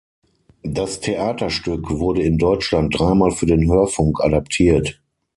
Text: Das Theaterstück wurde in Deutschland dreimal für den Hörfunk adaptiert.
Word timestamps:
Das 0.63 0.99
Theaterstück 0.99 1.87
wurde 1.91 2.23
in 2.23 2.39
Deutschland 2.39 2.97
dreimal 2.99 3.29
für 3.29 3.45
den 3.45 3.69
Hörfunk 3.71 4.19
adaptiert. 4.21 4.99